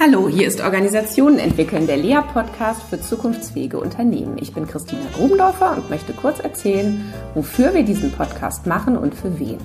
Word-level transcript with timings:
Hallo, 0.00 0.28
hier 0.28 0.46
ist 0.46 0.60
Organisationen 0.60 1.40
entwickeln, 1.40 1.88
der 1.88 1.96
Lea-Podcast 1.96 2.84
für 2.84 3.00
zukunftsfähige 3.00 3.80
Unternehmen. 3.80 4.36
Ich 4.38 4.54
bin 4.54 4.68
Christina 4.68 5.02
Grubendorfer 5.12 5.72
und 5.72 5.90
möchte 5.90 6.12
kurz 6.12 6.38
erzählen, 6.38 7.12
wofür 7.34 7.74
wir 7.74 7.82
diesen 7.82 8.12
Podcast 8.12 8.68
machen 8.68 8.96
und 8.96 9.12
für 9.16 9.40
wen. 9.40 9.58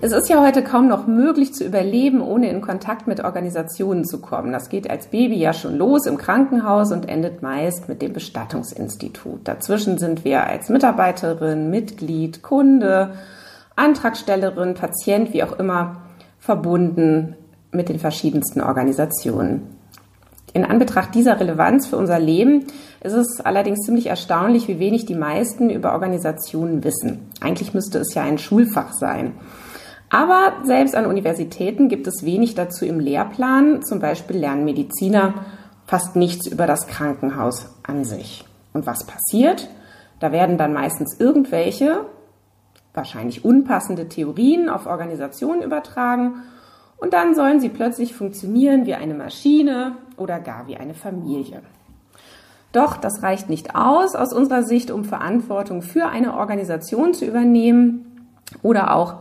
Es 0.00 0.12
ist 0.12 0.28
ja 0.28 0.40
heute 0.40 0.62
kaum 0.62 0.86
noch 0.86 1.08
möglich 1.08 1.52
zu 1.52 1.64
überleben, 1.64 2.20
ohne 2.20 2.48
in 2.48 2.60
Kontakt 2.60 3.08
mit 3.08 3.24
Organisationen 3.24 4.04
zu 4.04 4.20
kommen. 4.20 4.52
Das 4.52 4.68
geht 4.68 4.88
als 4.88 5.08
Baby 5.08 5.34
ja 5.34 5.52
schon 5.52 5.76
los 5.76 6.06
im 6.06 6.16
Krankenhaus 6.16 6.92
und 6.92 7.08
endet 7.08 7.42
meist 7.42 7.88
mit 7.88 8.02
dem 8.02 8.12
Bestattungsinstitut. 8.12 9.40
Dazwischen 9.48 9.98
sind 9.98 10.24
wir 10.24 10.46
als 10.46 10.68
Mitarbeiterin, 10.68 11.70
Mitglied, 11.70 12.40
Kunde, 12.40 13.14
Antragstellerin, 13.74 14.74
Patient, 14.74 15.32
wie 15.32 15.42
auch 15.42 15.58
immer, 15.58 15.96
verbunden 16.38 17.34
mit 17.72 17.88
den 17.88 17.98
verschiedensten 17.98 18.60
Organisationen. 18.60 19.78
In 20.54 20.64
Anbetracht 20.66 21.14
dieser 21.14 21.40
Relevanz 21.40 21.86
für 21.86 21.96
unser 21.96 22.18
Leben 22.18 22.66
ist 23.02 23.14
es 23.14 23.40
allerdings 23.40 23.80
ziemlich 23.80 24.06
erstaunlich, 24.06 24.68
wie 24.68 24.78
wenig 24.78 25.06
die 25.06 25.14
meisten 25.14 25.70
über 25.70 25.92
Organisationen 25.92 26.84
wissen. 26.84 27.30
Eigentlich 27.40 27.72
müsste 27.72 27.98
es 27.98 28.12
ja 28.14 28.22
ein 28.22 28.38
Schulfach 28.38 28.92
sein. 28.92 29.32
Aber 30.10 30.52
selbst 30.64 30.94
an 30.94 31.06
Universitäten 31.06 31.88
gibt 31.88 32.06
es 32.06 32.22
wenig 32.22 32.54
dazu 32.54 32.84
im 32.84 33.00
Lehrplan. 33.00 33.82
Zum 33.82 33.98
Beispiel 33.98 34.36
lernen 34.36 34.66
Mediziner 34.66 35.34
fast 35.86 36.16
nichts 36.16 36.46
über 36.46 36.66
das 36.66 36.86
Krankenhaus 36.86 37.74
an 37.82 38.04
sich. 38.04 38.44
Und 38.74 38.86
was 38.86 39.06
passiert? 39.06 39.70
Da 40.20 40.30
werden 40.30 40.58
dann 40.58 40.74
meistens 40.74 41.18
irgendwelche, 41.18 42.04
wahrscheinlich 42.92 43.42
unpassende 43.42 44.08
Theorien 44.08 44.68
auf 44.68 44.86
Organisationen 44.86 45.62
übertragen 45.62 46.42
und 47.02 47.14
dann 47.14 47.34
sollen 47.34 47.58
sie 47.58 47.68
plötzlich 47.68 48.14
funktionieren 48.14 48.86
wie 48.86 48.94
eine 48.94 49.14
Maschine 49.14 49.96
oder 50.16 50.38
gar 50.38 50.68
wie 50.68 50.76
eine 50.76 50.94
Familie. 50.94 51.60
Doch 52.70 52.96
das 52.96 53.24
reicht 53.24 53.50
nicht 53.50 53.74
aus 53.74 54.14
aus 54.14 54.32
unserer 54.32 54.62
Sicht, 54.62 54.92
um 54.92 55.02
Verantwortung 55.04 55.82
für 55.82 56.06
eine 56.06 56.34
Organisation 56.34 57.12
zu 57.12 57.24
übernehmen 57.24 58.28
oder 58.62 58.94
auch 58.94 59.16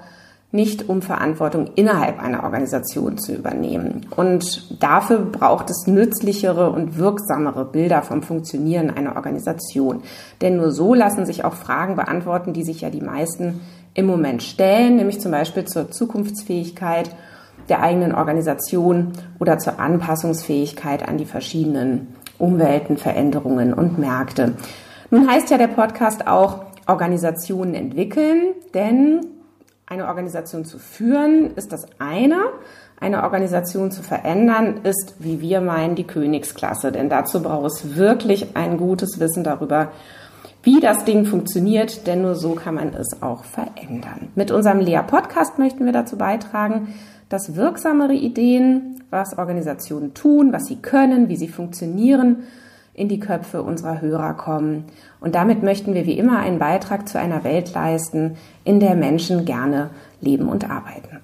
nicht 0.51 0.89
um 0.89 1.01
Verantwortung 1.01 1.71
innerhalb 1.73 2.21
einer 2.21 2.43
Organisation 2.43 3.17
zu 3.17 3.33
übernehmen. 3.33 4.05
Und 4.15 4.79
dafür 4.79 5.17
braucht 5.17 5.71
es 5.71 5.87
nützlichere 5.87 6.69
und 6.69 6.99
wirksamere 6.99 7.65
Bilder 7.65 8.03
vom 8.03 8.21
Funktionieren 8.21 8.91
einer 8.91 9.15
Organisation. 9.15 10.03
Denn 10.39 10.57
nur 10.57 10.71
so 10.71 10.93
lassen 10.93 11.25
sich 11.25 11.45
auch 11.45 11.55
Fragen 11.55 11.95
beantworten, 11.95 12.53
die 12.53 12.63
sich 12.63 12.81
ja 12.81 12.91
die 12.91 13.01
meisten 13.01 13.61
im 13.95 14.05
Moment 14.05 14.43
stellen, 14.43 14.97
nämlich 14.97 15.19
zum 15.19 15.31
Beispiel 15.31 15.65
zur 15.65 15.89
Zukunftsfähigkeit 15.89 17.09
der 17.69 17.81
eigenen 17.81 18.13
Organisation 18.13 19.13
oder 19.39 19.57
zur 19.59 19.79
Anpassungsfähigkeit 19.79 21.07
an 21.07 21.17
die 21.17 21.25
verschiedenen 21.25 22.15
Umwelten, 22.37 22.97
Veränderungen 22.97 23.73
und 23.73 23.99
Märkte. 23.99 24.53
Nun 25.09 25.29
heißt 25.29 25.49
ja 25.49 25.57
der 25.57 25.67
Podcast 25.67 26.27
auch 26.27 26.65
Organisationen 26.87 27.75
entwickeln, 27.75 28.53
denn 28.73 29.21
eine 29.85 30.07
Organisation 30.07 30.63
zu 30.63 30.79
führen 30.79 31.51
ist 31.55 31.73
das 31.73 31.85
eine. 31.99 32.37
Eine 32.99 33.23
Organisation 33.23 33.91
zu 33.91 34.03
verändern 34.03 34.81
ist, 34.83 35.15
wie 35.19 35.41
wir 35.41 35.59
meinen, 35.59 35.95
die 35.95 36.05
Königsklasse. 36.05 36.91
Denn 36.91 37.09
dazu 37.09 37.41
braucht 37.41 37.65
es 37.65 37.95
wirklich 37.97 38.55
ein 38.55 38.77
gutes 38.77 39.19
Wissen 39.19 39.43
darüber, 39.43 39.91
wie 40.63 40.79
das 40.79 41.03
Ding 41.03 41.25
funktioniert, 41.25 42.05
denn 42.07 42.21
nur 42.21 42.35
so 42.35 42.53
kann 42.53 42.75
man 42.75 42.93
es 42.93 43.21
auch 43.21 43.43
verändern. 43.43 44.29
Mit 44.35 44.51
unserem 44.51 44.79
Lea-Podcast 44.79 45.57
möchten 45.57 45.85
wir 45.85 45.91
dazu 45.91 46.17
beitragen, 46.17 46.93
dass 47.31 47.55
wirksamere 47.55 48.13
Ideen, 48.13 49.03
was 49.09 49.37
Organisationen 49.37 50.13
tun, 50.13 50.51
was 50.51 50.65
sie 50.65 50.75
können, 50.75 51.29
wie 51.29 51.37
sie 51.37 51.47
funktionieren, 51.47 52.43
in 52.93 53.07
die 53.07 53.21
Köpfe 53.21 53.63
unserer 53.63 54.01
Hörer 54.01 54.33
kommen. 54.33 54.83
Und 55.21 55.33
damit 55.33 55.63
möchten 55.63 55.93
wir 55.93 56.05
wie 56.05 56.17
immer 56.17 56.39
einen 56.39 56.59
Beitrag 56.59 57.07
zu 57.07 57.17
einer 57.17 57.45
Welt 57.45 57.73
leisten, 57.73 58.35
in 58.65 58.81
der 58.81 58.95
Menschen 58.95 59.45
gerne 59.45 59.91
leben 60.19 60.49
und 60.49 60.69
arbeiten. 60.69 61.19